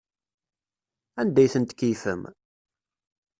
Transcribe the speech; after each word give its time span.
Anda 1.21 1.39
ay 1.41 1.49
ten-tkeyyfem? 1.53 2.21